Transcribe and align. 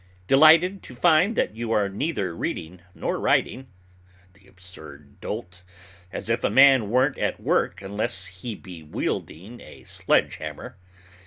Delighted 0.25 0.81
to 0.81 0.95
find 0.95 1.35
that 1.35 1.55
you 1.55 1.71
are 1.71 1.87
neither 1.87 2.35
reading 2.35 2.81
nor 2.95 3.19
writing, 3.19 3.67
the 4.33 4.47
absurd 4.47 5.19
dolt! 5.21 5.61
as 6.11 6.27
if 6.27 6.43
a 6.43 6.49
man 6.49 6.89
weren't 6.89 7.19
at 7.19 7.39
work 7.39 7.83
unless 7.83 8.25
he 8.25 8.55
be 8.55 8.81
wielding 8.81 9.59
a 9.61 9.83
sledge 9.83 10.37
hammer! 10.37 10.75